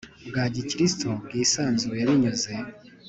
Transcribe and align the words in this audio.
Bwa 0.27 0.43
gikristo 0.55 1.09
bwisanzuye 1.25 2.01
binyuze 2.09 2.53